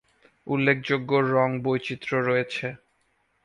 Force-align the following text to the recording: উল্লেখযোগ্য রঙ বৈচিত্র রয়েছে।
উল্লেখযোগ্য 0.47 1.11
রঙ 1.27 1.49
বৈচিত্র 1.63 2.11
রয়েছে। 2.21 2.67